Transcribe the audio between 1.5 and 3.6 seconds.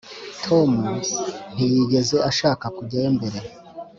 ntiyigeze ashaka kujyayo mbere.